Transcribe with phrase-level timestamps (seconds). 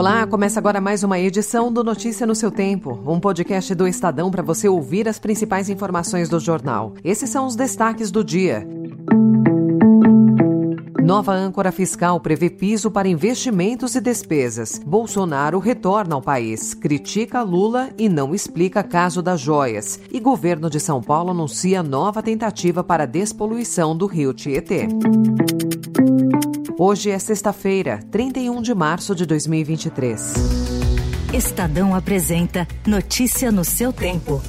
[0.00, 4.30] Olá, começa agora mais uma edição do Notícia no seu Tempo, um podcast do Estadão
[4.30, 6.94] para você ouvir as principais informações do jornal.
[7.04, 8.66] Esses são os destaques do dia.
[11.04, 14.80] Nova âncora fiscal prevê piso para investimentos e despesas.
[14.82, 20.00] Bolsonaro retorna ao país, critica Lula e não explica caso das joias.
[20.10, 24.88] E governo de São Paulo anuncia nova tentativa para despoluição do rio Tietê.
[26.82, 30.32] Hoje é sexta-feira, 31 de março de 2023.
[31.34, 34.40] Estadão apresenta Notícia no seu tempo.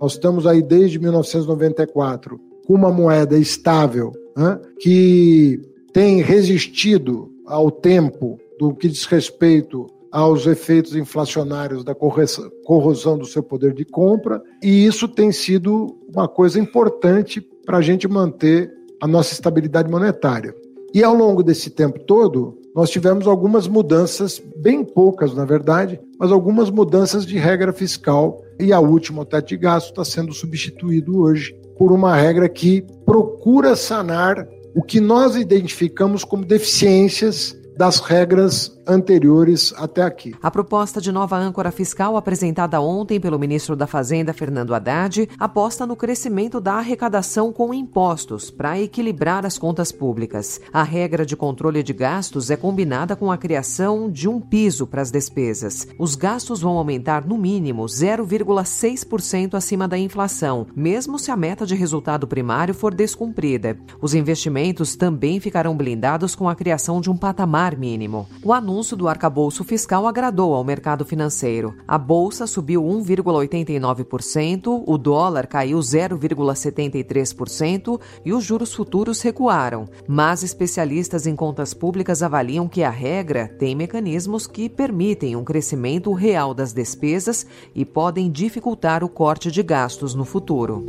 [0.00, 5.60] Nós estamos aí desde 1994 com uma moeda estável né, que
[5.92, 13.42] tem resistido ao tempo do que diz respeito aos efeitos inflacionários da corrosão do seu
[13.42, 19.06] poder de compra, e isso tem sido uma coisa importante para a gente manter a
[19.06, 20.54] nossa estabilidade monetária.
[20.94, 26.32] E ao longo desse tempo todo, nós tivemos algumas mudanças, bem poucas na verdade, mas
[26.32, 31.20] algumas mudanças de regra fiscal, e a última, o teto de gasto, está sendo substituído
[31.20, 38.76] hoje por uma regra que procura sanar o que nós identificamos como deficiências das regras
[38.88, 40.34] anteriores até aqui.
[40.42, 45.86] A proposta de nova âncora fiscal apresentada ontem pelo ministro da Fazenda, Fernando Haddad, aposta
[45.86, 50.60] no crescimento da arrecadação com impostos para equilibrar as contas públicas.
[50.72, 55.02] A regra de controle de gastos é combinada com a criação de um piso para
[55.02, 55.86] as despesas.
[55.98, 61.76] Os gastos vão aumentar no mínimo 0,6% acima da inflação, mesmo se a meta de
[61.76, 63.78] resultado primário for descumprida.
[64.00, 68.26] Os investimentos também ficarão blindados com a criação de um patamar mínimo.
[68.42, 71.74] O anúncio anúncio do arcabouço fiscal agradou ao mercado financeiro.
[71.86, 79.88] A bolsa subiu 1,89%, o dólar caiu 0,73% e os juros futuros recuaram.
[80.06, 86.12] Mas especialistas em contas públicas avaliam que a regra tem mecanismos que permitem um crescimento
[86.12, 87.44] real das despesas
[87.74, 90.86] e podem dificultar o corte de gastos no futuro.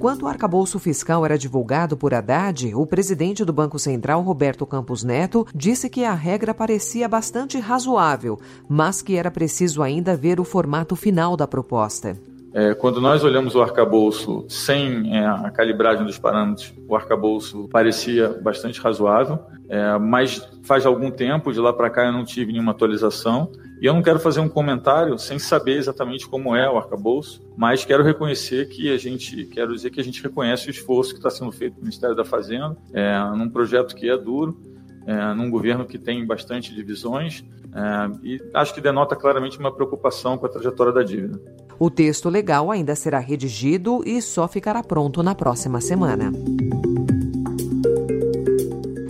[0.00, 5.04] Enquanto o arcabouço fiscal era divulgado por Haddad, o presidente do Banco Central, Roberto Campos
[5.04, 10.44] Neto, disse que a regra parecia bastante razoável, mas que era preciso ainda ver o
[10.44, 12.16] formato final da proposta.
[12.52, 18.28] É, quando nós olhamos o arcabouço sem é, a calibragem dos parâmetros, o arcabouço parecia
[18.28, 19.38] bastante razoável,
[19.68, 23.52] é, mas faz algum tempo, de lá para cá, eu não tive nenhuma atualização.
[23.80, 27.84] E eu não quero fazer um comentário sem saber exatamente como é o arcabouço, mas
[27.84, 31.30] quero reconhecer que a gente, quero dizer que a gente reconhece o esforço que está
[31.30, 34.60] sendo feito no Ministério da Fazenda, é, num projeto que é duro,
[35.06, 40.36] é, num governo que tem bastante divisões, é, e acho que denota claramente uma preocupação
[40.36, 41.40] com a trajetória da dívida.
[41.82, 46.30] O texto legal ainda será redigido e só ficará pronto na próxima semana.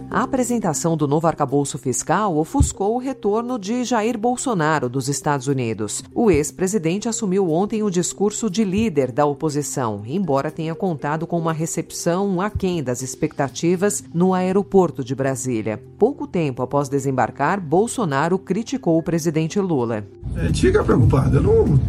[0.09, 6.05] A apresentação do novo arcabouço fiscal ofuscou o retorno de Jair Bolsonaro dos Estados Unidos.
[6.15, 11.53] O ex-presidente assumiu ontem o discurso de líder da oposição, embora tenha contado com uma
[11.53, 15.83] recepção aquém das expectativas no aeroporto de Brasília.
[15.99, 20.05] Pouco tempo após desembarcar, Bolsonaro criticou o presidente Lula.
[20.37, 21.81] É, fica preocupado, eu não,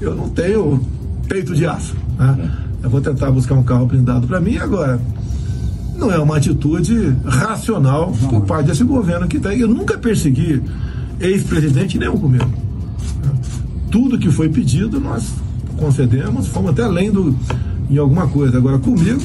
[0.00, 0.80] eu não tenho
[1.28, 1.94] peito de aço.
[2.18, 2.50] Né?
[2.82, 5.00] Eu vou tentar buscar um carro blindado para mim agora
[5.96, 9.54] não é uma atitude racional por parte desse governo que está.
[9.54, 10.62] Eu nunca persegui
[11.20, 12.50] ex-presidente nenhum comigo.
[13.90, 15.32] Tudo que foi pedido nós
[15.76, 17.36] concedemos, fomos até além do,
[17.88, 18.58] em alguma coisa.
[18.58, 19.22] Agora comigo,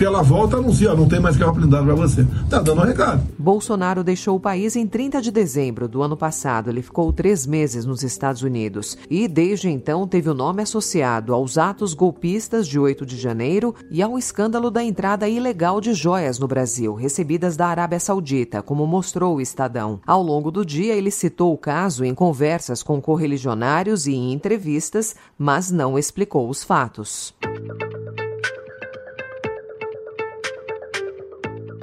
[0.00, 2.26] pela volta anuncia, não tem mais carro blindado para você.
[2.48, 3.22] Tá dando um recado.
[3.38, 6.70] Bolsonaro deixou o país em 30 de dezembro do ano passado.
[6.70, 11.58] Ele ficou três meses nos Estados Unidos e, desde então, teve o nome associado aos
[11.58, 16.48] atos golpistas de 8 de janeiro e ao escândalo da entrada ilegal de joias no
[16.48, 20.00] Brasil, recebidas da Arábia Saudita, como mostrou o Estadão.
[20.06, 25.14] Ao longo do dia, ele citou o caso em conversas com correligionários e em entrevistas,
[25.36, 27.34] mas não explicou os fatos.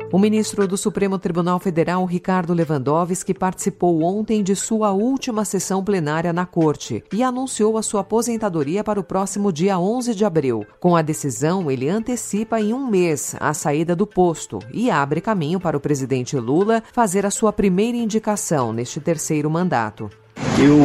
[0.09, 6.31] O ministro do Supremo Tribunal Federal, Ricardo Lewandowski, participou ontem de sua última sessão plenária
[6.31, 10.65] na Corte e anunciou a sua aposentadoria para o próximo dia 11 de abril.
[10.79, 15.59] Com a decisão, ele antecipa em um mês a saída do posto e abre caminho
[15.59, 20.09] para o presidente Lula fazer a sua primeira indicação neste terceiro mandato.
[20.57, 20.77] Eu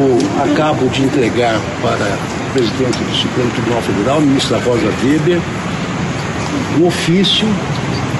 [0.51, 5.39] acabo de entregar para o presidente do Supremo Tribunal Federal, ministro da Rosa Weber,
[6.77, 7.47] um ofício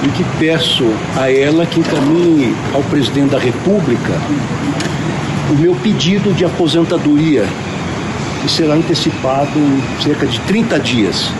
[0.04, 0.84] e que peço
[1.16, 4.12] a ela que encaminhe ao presidente da República
[5.50, 7.44] o meu pedido de aposentadoria,
[8.42, 11.30] que será antecipado em cerca de 30 dias.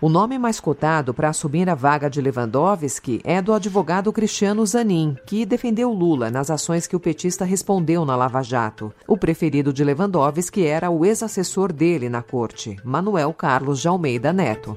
[0.00, 5.16] O nome mais cotado para assumir a vaga de Lewandowski é do advogado Cristiano Zanin,
[5.24, 8.92] que defendeu Lula nas ações que o petista respondeu na Lava Jato.
[9.08, 14.76] O preferido de Lewandowski era o ex-assessor dele na corte, Manuel Carlos de Almeida Neto.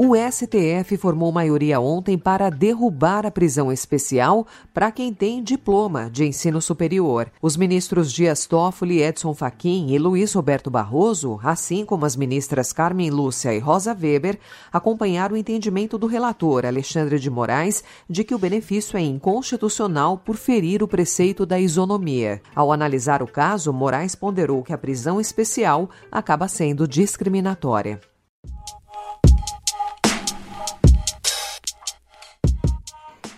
[0.00, 6.24] O STF formou maioria ontem para derrubar a prisão especial para quem tem diploma de
[6.24, 7.28] ensino superior.
[7.42, 13.10] Os ministros Dias Toffoli, Edson Fachin e Luiz Roberto Barroso, assim como as ministras Carmen
[13.10, 14.38] Lúcia e Rosa Weber,
[14.72, 20.36] acompanharam o entendimento do relator Alexandre de Moraes de que o benefício é inconstitucional por
[20.36, 22.40] ferir o preceito da isonomia.
[22.54, 27.98] Ao analisar o caso, Moraes ponderou que a prisão especial acaba sendo discriminatória.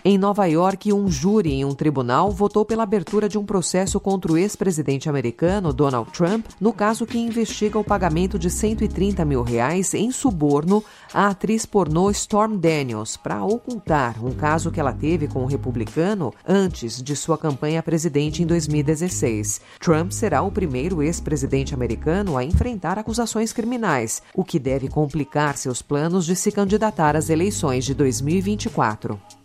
[0.03, 4.31] Em Nova York, um júri em um tribunal votou pela abertura de um processo contra
[4.31, 9.93] o ex-presidente americano Donald Trump no caso que investiga o pagamento de 130 mil reais
[9.93, 10.83] em suborno
[11.13, 16.33] à atriz pornô Storm Daniels para ocultar um caso que ela teve com o republicano
[16.47, 19.61] antes de sua campanha a presidente em 2016.
[19.79, 25.83] Trump será o primeiro ex-presidente americano a enfrentar acusações criminais, o que deve complicar seus
[25.83, 29.40] planos de se candidatar às eleições de 2024.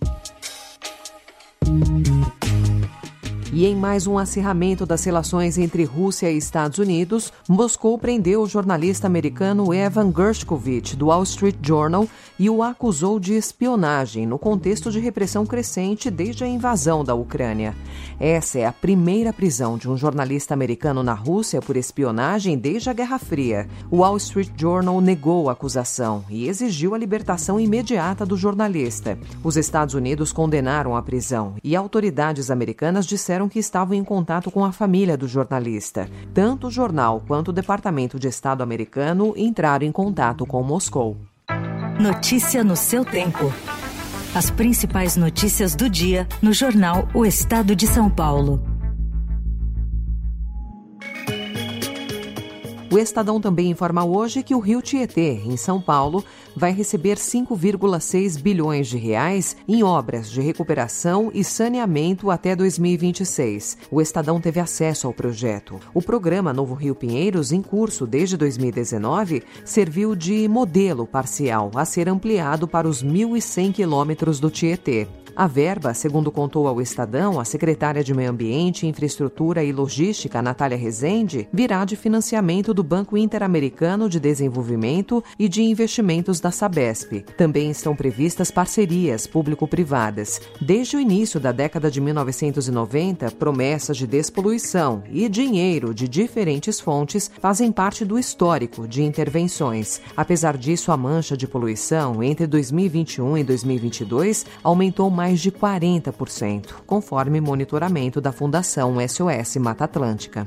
[3.56, 8.46] E em mais um acirramento das relações entre Rússia e Estados Unidos, Moscou prendeu o
[8.46, 12.06] jornalista americano Evan Gershkovich, do Wall Street Journal,
[12.38, 17.74] e o acusou de espionagem no contexto de repressão crescente desde a invasão da Ucrânia.
[18.20, 22.92] Essa é a primeira prisão de um jornalista americano na Rússia por espionagem desde a
[22.92, 23.66] Guerra Fria.
[23.90, 29.18] O Wall Street Journal negou a acusação e exigiu a libertação imediata do jornalista.
[29.42, 34.50] Os Estados Unidos condenaram a prisão e autoridades americanas disseram disseram que estavam em contato
[34.50, 36.08] com a família do jornalista.
[36.34, 41.16] Tanto o jornal quanto o Departamento de Estado americano entraram em contato com Moscou.
[41.98, 43.52] Notícia no seu tempo.
[44.34, 48.75] As principais notícias do dia no jornal O Estado de São Paulo.
[52.96, 56.24] O Estadão também informa hoje que o Rio Tietê, em São Paulo,
[56.56, 63.76] vai receber 5,6 bilhões de reais em obras de recuperação e saneamento até 2026.
[63.90, 65.78] O Estadão teve acesso ao projeto.
[65.92, 72.08] O programa Novo Rio Pinheiros, em curso desde 2019, serviu de modelo parcial a ser
[72.08, 75.06] ampliado para os 1.100 quilômetros do Tietê.
[75.36, 80.78] A verba, segundo contou ao Estadão a secretária de Meio Ambiente, Infraestrutura e Logística, Natália
[80.78, 87.22] Rezende, virá de financiamento do Banco Interamericano de Desenvolvimento e de Investimentos da Sabesp.
[87.36, 90.40] Também estão previstas parcerias público-privadas.
[90.58, 97.30] Desde o início da década de 1990, promessas de despoluição e dinheiro de diferentes fontes
[97.42, 100.00] fazem parte do histórico de intervenções.
[100.16, 106.84] Apesar disso, a mancha de poluição entre 2021 e 2022 aumentou mais mais de 40%,
[106.86, 110.46] conforme monitoramento da Fundação SOS Mata Atlântica.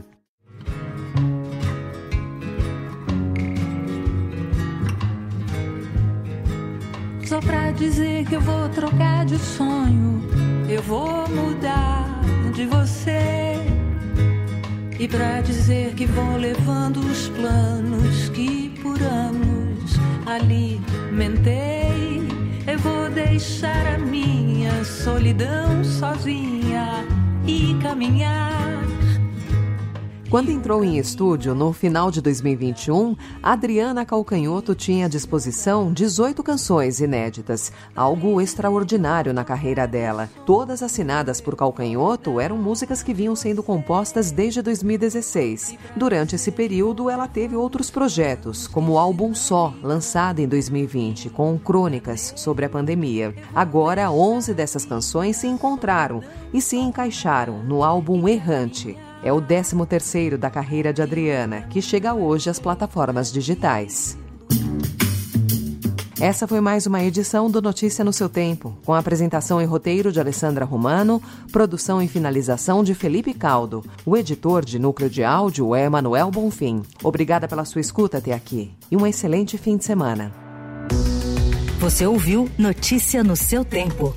[7.25, 10.23] Só pra dizer que eu vou trocar de sonho,
[10.69, 12.21] eu vou mudar
[12.53, 13.55] de você.
[14.97, 21.89] E pra dizer que vou levando os planos que por anos alimentei
[22.71, 24.48] eu vou deixar a minha
[24.83, 27.05] solidão sozinha
[27.45, 28.88] e caminhar
[30.29, 36.99] quando entrou em estúdio no final de 2021, Adriana Calcanhoto tinha à disposição 18 canções
[36.99, 40.29] inéditas, algo extraordinário na carreira dela.
[40.45, 45.75] Todas assinadas por Calcanhoto eram músicas que vinham sendo compostas desde 2016.
[45.95, 51.57] Durante esse período, ela teve outros projetos, como o álbum Só, lançado em 2020, com
[51.57, 53.33] crônicas sobre a pandemia.
[53.55, 56.21] Agora, 11 dessas canções se encontraram
[56.53, 58.95] e se encaixaram no álbum Errante.
[59.21, 64.17] É o 13 terceiro da carreira de Adriana, que chega hoje às plataformas digitais.
[66.21, 70.19] Essa foi mais uma edição do Notícia no seu Tempo, com apresentação e roteiro de
[70.19, 73.85] Alessandra Romano, produção e finalização de Felipe Caldo.
[74.05, 76.83] O editor de núcleo de áudio é Manuel Bonfim.
[77.01, 80.33] Obrigada pela sua escuta até aqui e um excelente fim de semana.
[81.79, 84.13] Você ouviu Notícia no seu Tempo.